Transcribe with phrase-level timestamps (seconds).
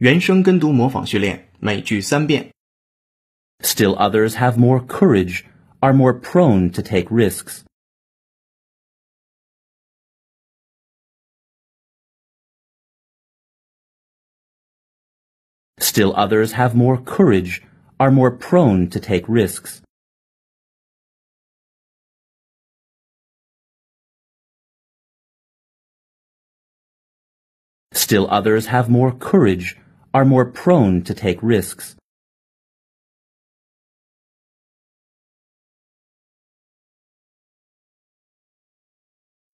[0.00, 2.52] 原声跟读模仿训练，每句三遍。
[3.60, 5.44] Still others have more courage,
[5.80, 7.62] are more prone to take risks.
[15.78, 17.62] Still others have more courage,
[17.96, 19.80] are more prone to take risks.
[27.92, 29.78] Still others have more courage,
[30.13, 31.95] are more prone to take risks.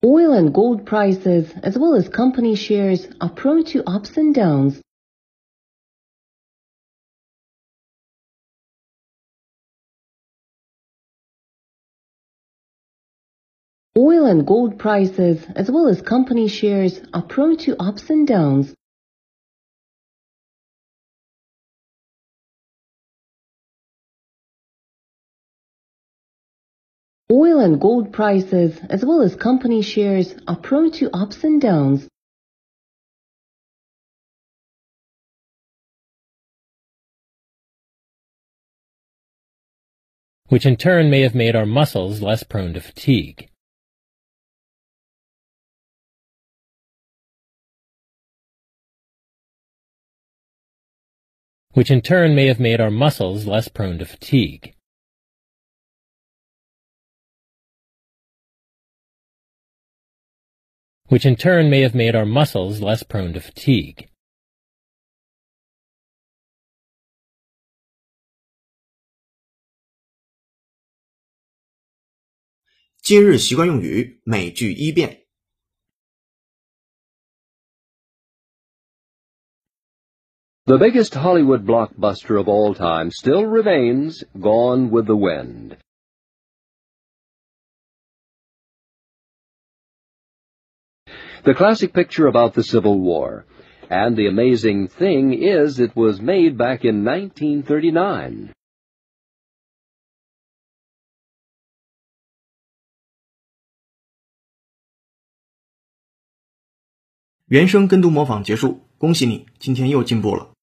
[0.04, 4.80] Oil and gold prices, as well as company shares, are prone to ups and downs.
[13.96, 18.72] Oil and gold prices, as well as company shares, are prone to ups and downs.
[27.30, 32.08] Oil and gold prices, as well as company shares, are prone to ups and downs.
[40.48, 43.48] which in turn may have made our muscles less prone to fatigue.
[51.72, 54.74] Which in turn may have made our muscles less prone to fatigue.
[61.08, 64.08] which in turn may have made our muscles less prone to fatigue.
[80.66, 85.78] The biggest Hollywood blockbuster of all time still remains Gone with the Wind.
[91.43, 93.45] The classic picture about the Civil War.
[93.89, 98.53] And the amazing thing is it was made back in 1939.
[107.47, 110.53] 原声跟读模仿结束，恭喜你，今天又进步了。